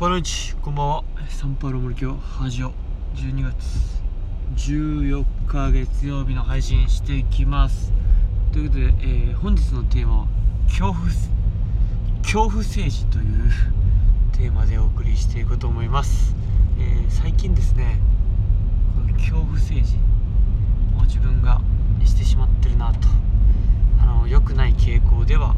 [0.00, 2.72] パロイチこんばんはサンパウロ森京ハジオ
[3.16, 4.00] 12月
[4.56, 7.18] 14日月曜日の配信して。
[7.18, 7.92] いきます
[8.50, 10.26] ということで、えー本日のテーマは
[10.68, 11.00] 恐怖
[12.22, 13.50] 恐怖政治という
[14.32, 15.40] テーマでお送りして。
[15.40, 16.34] いこうと思います、
[16.78, 17.98] えー最近ですね
[18.94, 19.98] この恐怖政治
[20.98, 21.60] を自分が
[22.06, 22.24] して。
[22.24, 22.70] しまって。
[22.70, 23.06] るなと
[24.00, 25.54] あの良くない傾向では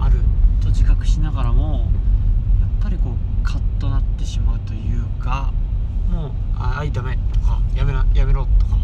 [0.00, 0.18] ある
[0.60, 1.88] と自覚しながらも
[2.60, 5.52] やっぱりこうカッとなってしまうというか
[6.10, 8.76] もう「ああいダメ」とか「やめなやめろ」とか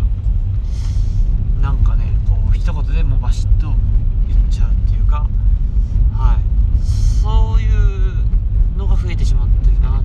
[1.61, 3.73] なんかねこう一言でもうバシッと
[4.29, 5.27] 言っちゃうっていうか
[6.13, 10.03] はいそういうのが増えてしまってるな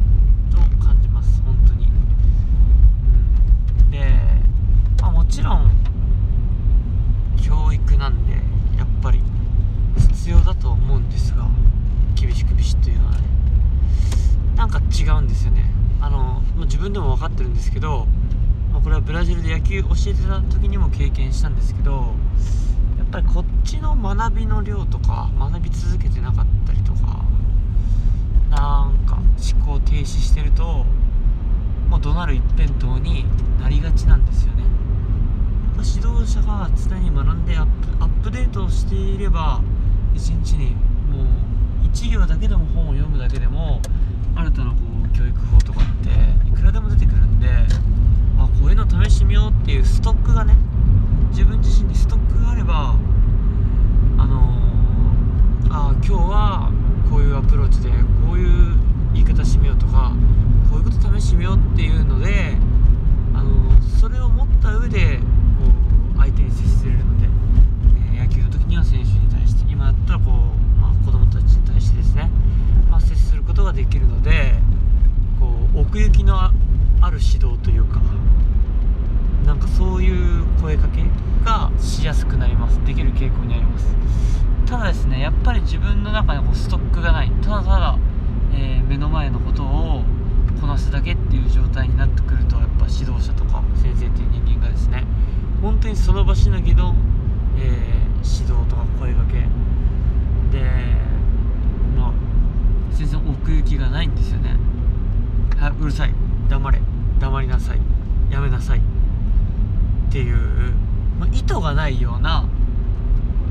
[0.50, 1.88] と感じます本当に、
[3.82, 4.22] うん、で、
[5.02, 5.70] まあ、もちろん
[7.42, 8.34] 教育なんで
[8.78, 9.22] やっぱり
[9.98, 11.46] 必要だと思うんですが
[12.16, 13.20] 厳しくビシッというのはね
[14.56, 15.64] なんか違うんですよね。
[16.02, 18.08] あの自分でも分かってるんですけど、
[18.74, 22.14] まあ、これはブラジルで野球教えてた時にも経験したんですけど
[22.98, 27.24] やっぱりこっちの学びの量とか学び続けてなかったりとか
[28.50, 29.20] なんか
[29.56, 30.86] 思考停止してると
[31.90, 33.26] もう怒鳴る一辺倒に
[33.62, 34.64] なりがちなんですよね。
[35.78, 39.62] 指導者が常に学んでアップアップデートをしていれば
[40.16, 40.72] 一日に
[41.12, 41.24] も
[41.84, 43.82] う1行だけでも本を読むだけでも
[44.36, 44.78] 新たなこ
[45.18, 46.10] 教育法とかって
[46.50, 47.48] いくらでも出てくるんで
[48.38, 50.56] あこういうの試してみようっていうストックがね
[51.30, 52.96] 自分自身にストックがあれば
[54.18, 56.72] あのーあ今日は
[57.10, 57.90] こういうアプローチで
[58.28, 58.76] こういう
[59.14, 60.12] 言い方してみようとか
[60.70, 62.58] こういうこと試してみようっていうので
[63.34, 65.24] あのーそれを持った上でこ
[66.14, 67.28] う相手に接せれるので、
[68.14, 72.30] えー野球の時には選手に対して今だったらこう、まあ、子供たちに対してですね、
[72.90, 74.45] まあ、接することができるので
[75.96, 76.52] 奥行きのあ
[77.10, 78.02] る指導というか
[79.46, 81.06] なんかそういう声かけ
[81.46, 82.84] がしやすくなります。
[82.86, 83.96] できる傾向にあります。
[84.66, 87.32] ただですねやっぱり自分の中でこうストックがない。
[87.42, 87.98] ただただ、
[88.54, 90.04] えー目の前のことを
[90.60, 95.06] こなすだけっていう状態になってくるとやっぱ指導者とか先生っていう人間がですね
[95.62, 96.94] 本当にその場しのぎの、
[97.58, 99.36] えー指導とか声かけ。
[100.52, 100.62] で
[101.96, 102.14] まあ
[102.92, 104.58] 全然奥行きがないんですよね。
[105.70, 106.14] はいうるさい。
[106.50, 106.80] 黙れ。
[107.20, 107.80] 黙りなさい。
[108.30, 108.80] やめなさい。
[108.80, 108.82] っ
[110.12, 110.38] ていう、
[111.20, 112.48] まあ、意図がないような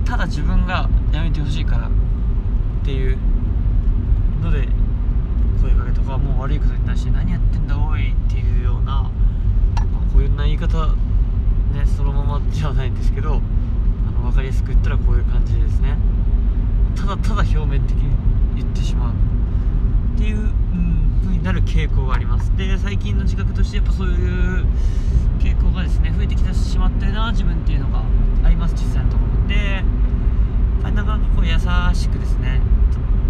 [0.04, 1.90] ただ自分がやめてほしいからっ
[2.84, 3.18] ていう
[4.42, 4.68] ので
[5.60, 13.40] 声かけとかもう悪いことに対して何やってんだおいっていうような、まあ、こういうな言い方ねそのままじゃないんですけど
[14.08, 15.98] あの分かりやすく言ったらこういう感じですね。
[16.96, 18.10] ただただ表面的に
[18.56, 19.12] 言ってしまう。
[20.14, 20.93] っていう、うん、
[21.26, 22.56] になる傾向があります。
[22.56, 24.66] で最近の自覚としてやっぱそういう
[25.38, 28.02] 傾向がですね増えてきてしまってるな自分っていうのが
[28.44, 29.48] あります実際のところ。
[29.48, 29.84] でやっ
[30.82, 31.52] ぱりなかなかこう優
[31.94, 32.60] しくですね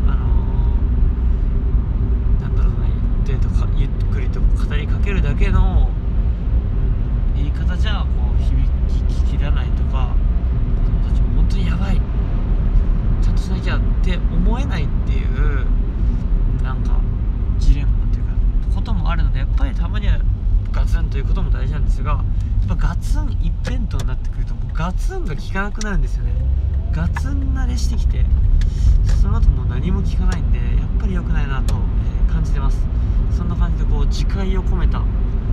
[0.06, 2.86] あのーなんだろうな
[3.26, 6.04] 言ってゆっくりと語りかけるだけの、うん
[7.36, 8.06] 言い方じゃこ
[8.38, 8.54] う響
[8.88, 10.14] きききらないとか
[10.84, 12.00] 子供たちも本当にやばい
[13.20, 15.66] ちゃんとしなきゃって思えないっていう
[16.62, 17.00] なんか
[17.58, 20.18] ジレンマというかこともあるのでやっぱりたまには
[20.72, 26.32] ガツンということも大事なんですがやっぱガツン一辺倒になってくるともうガツンが効かなくなるんですよね。
[26.92, 28.24] ガツン慣れしてきて
[29.20, 31.74] その後もう何も効かないんでやっぱり良くないなと、
[32.28, 32.78] え感じてます。
[33.36, 35.02] そんな感じでこう自戒を込めた、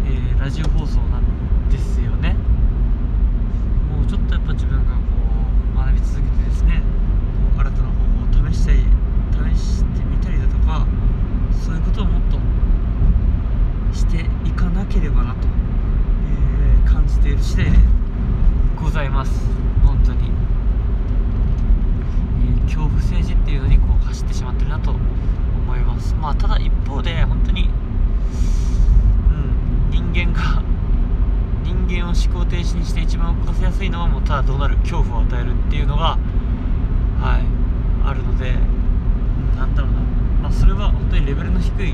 [0.05, 2.35] えーラジオ放送なんですよね
[3.89, 4.97] もうちょっとやっぱ自分がこ
[5.75, 6.81] う学び続けてですね
[7.55, 7.93] こう新たな方
[8.39, 8.79] 法を試したり
[9.55, 10.87] 試してみたりだとか
[11.63, 12.39] そういうことをもっと
[13.95, 15.47] していかなければなと、
[16.27, 17.77] えー感じている次第で
[18.81, 19.47] ございます。
[19.85, 20.31] 本当に、
[22.43, 26.16] えー恐怖政治っていうのにこう走ってしまってるなと思います。
[26.16, 27.69] まあただ一方で本当に
[29.29, 30.63] うん人間が
[31.63, 36.17] 人間を思考停止にして一番動かせやすいのはもうただどうなる恐怖を与えるっていうのが
[37.19, 38.53] はいあるのでう
[39.53, 39.99] んなんだろうな、
[40.43, 41.93] まあ、それは本当にレベルの低い、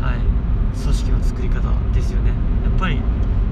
[0.00, 1.60] はい、組織の作り方
[1.92, 2.30] ですよね。
[2.64, 3.00] やっぱり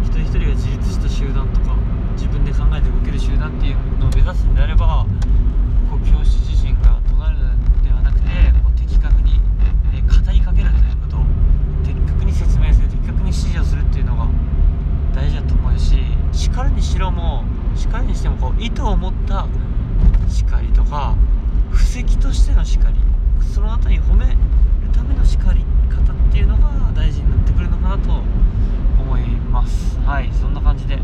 [0.02, 1.76] 一人一人が自立した集団とか
[2.18, 5.06] 自分で考えて動ける集団っていうのを目指すんであれば
[5.88, 8.26] こう教師自身が怒鳴るのではなくて
[8.58, 9.40] こう的確に、
[9.94, 11.20] え語りかけるということを
[11.86, 14.26] 的確に説明する的確に指示をするっていうのが
[15.14, 15.94] 大事だと思うし
[16.32, 17.44] 叱るにしろも
[17.76, 19.46] 叱るにしてもこう意図を持った
[20.28, 21.14] 叱りとか
[21.70, 22.96] 布石としての叱り
[23.54, 24.36] その後に褒める
[24.92, 28.22] ための叱り方っていうのが大事になってくるのかなと
[29.08, 29.98] 思います。
[30.00, 31.02] はいそんな感じで、ま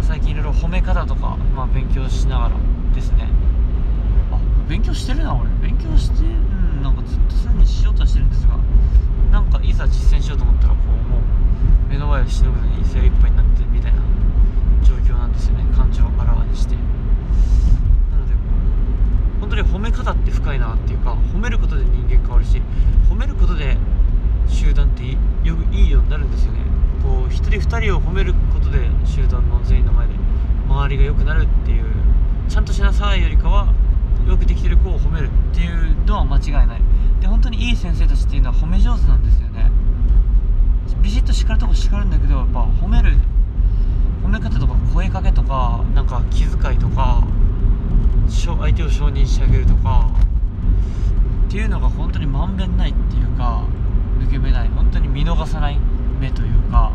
[0.00, 2.50] あ、最近いろいろ褒め方とか、まあ、勉強しながら
[2.94, 3.28] ですね。
[4.30, 4.38] あ
[4.68, 5.50] 勉強してるな俺。
[5.60, 6.26] 勉強してう
[6.78, 8.56] んなんかずっとすでにしようとはしてるんですが
[9.32, 11.20] なんかいざ実践しようと思ったらこうもう
[11.90, 13.98] 目の前をしのぐのに精一杯になってみたいな
[14.84, 15.64] 状況なんですよね。
[15.74, 16.76] 感情をあらわにして。
[16.76, 18.38] なのでこ
[19.38, 22.62] う本当に褒め方って深いなっていうか褒めることで人間変わるし
[23.10, 23.76] 褒めることで
[24.46, 25.02] 集団って
[25.42, 26.73] よくいいようになるんですよね。
[27.04, 30.14] こう一人二人を褒めることで集団の全員の前で
[30.66, 31.84] 周りが良くなるっていう
[32.48, 33.68] ちゃんとしなさいよりかは
[34.26, 36.80] よくできてる子を褒めるっていうのは間違いない。
[37.20, 39.70] で本当にいい先生たちっていうのは褒め上手なんですよね
[41.02, 43.16] ビシッと叱るとこ叱るんだけどやっぱ褒める
[44.22, 47.22] 褒め方とか声かけとかなんか気遣いとか
[48.28, 50.10] 相手を承認してあげるとか
[51.48, 53.62] っていうのが本当にまんべんないっていうか
[54.18, 54.68] 抜け目ない。
[54.68, 55.78] 本当に見逃さない。
[56.20, 56.92] 目というか、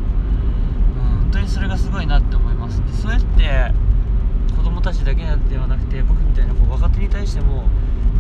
[0.95, 2.81] うん、本当にそれがすごいなって思います。
[2.85, 3.73] でそうやって
[4.55, 7.63] 子供たちだけではなくて僕みたいなこう若手に対しても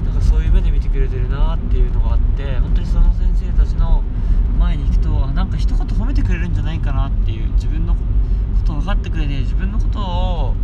[0.05, 4.03] なんかそういう目で見てくれてるなっていうのがあって本当にその先生たちの
[4.57, 7.99] 前に行くとあなんか一言褒めてくれるんじゃないかなっていう自分のこ
[8.65, 10.55] とを分かってくれて自分のことを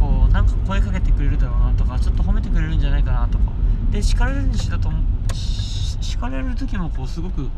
[0.00, 3.52] こうなんか声かけてくれるだろうなとかちょっと褒めてくれるんじゃないかなとか。
[3.90, 4.90] で叱られるにしだと
[5.32, 7.48] 叱られる時もこうすごく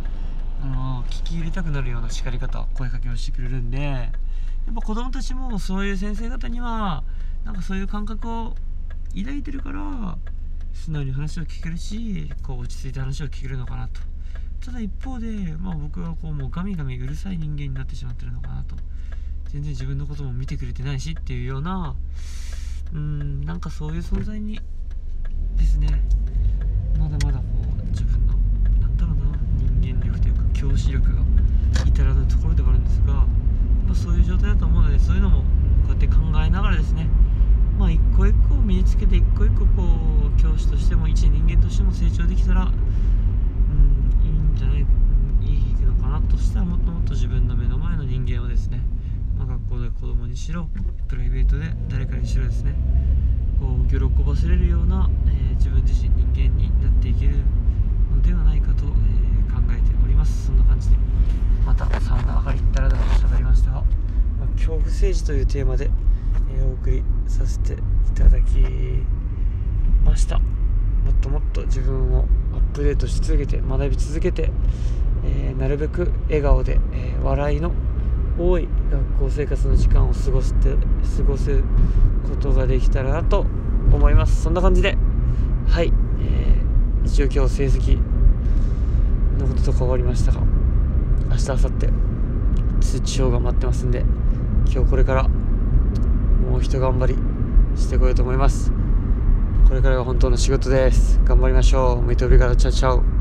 [0.62, 4.10] あの聞き入れたくなるような叱り方声かけをしてくれるんでや
[4.70, 7.02] っぱ子供たちもそういう先生方には
[7.44, 8.54] なんかそういう感覚を
[9.16, 10.18] 抱いてるから
[10.72, 14.00] 素直に話を聞けるしこう落ち着いて話を聞けるのかなと。
[14.64, 15.26] ただ一方で、
[15.58, 18.76] まあ、僕はこうもうガミガミうるさい人間になってしまってるのかなと。
[19.52, 21.96] 全然自分のことも見てくれてないしっていうような
[22.94, 24.60] うんなんかそういう存在に
[25.56, 25.88] ですね
[26.96, 27.44] まだまだこ
[27.82, 28.34] う自分の
[28.80, 29.36] なんだろうな
[29.80, 31.22] 人間力というか教師力が
[31.84, 33.26] 至らぬところではあるんですが、ま
[33.90, 35.44] あ、そういう状態だと思うのでそういうのもこ
[35.86, 36.14] うやって考
[36.46, 37.08] えながらですね
[37.76, 39.82] まあ一個一個身につけて一個一個こ
[40.68, 42.70] としても一人間としても成長できたらうん
[44.24, 48.80] いいんじゃない、うん、いいのかなとしたらもっともっと自分の目の前の人間をですね、
[49.38, 50.68] まあ、学校で子供にしろ
[51.08, 52.74] プライベートで誰かにしろですね
[53.60, 57.36] こう喜ばせれるような、えー、自分自身人間になっていける
[58.14, 60.46] のではないかと、えー、考えております。
[60.46, 60.96] そんな感じで
[61.66, 63.84] またサウナ上がりだらだらと喋りましたが、ま
[64.44, 65.90] あ、恐怖政治というテーマで、
[66.56, 67.76] えー、お送りさせてい
[68.14, 68.60] ただき
[70.04, 70.38] ました。
[70.38, 70.44] も
[71.12, 74.50] っともっと自分をアップデートし続けて学び続けて、
[75.24, 77.72] えなるべく笑顔で、え笑いの
[78.38, 80.74] 多い学校生活の時間を過ごして
[81.16, 81.62] 過ごす
[82.28, 83.46] ことができたらなと
[83.92, 84.42] 思います。
[84.42, 84.96] そんな感じで
[85.68, 87.98] はい、えー、一応今日成績
[89.38, 90.40] のこととか終わりましたが
[91.28, 91.92] 明日明後日
[92.80, 94.04] 通知表が待ってますんで
[94.72, 97.16] 今日これからもう一頑張り
[97.78, 98.72] してこようと思います。
[99.70, 101.20] これからが本当の仕事です。
[101.24, 102.02] 頑張りましょう。
[102.02, 103.19] メイトオブリガードチャチャオ。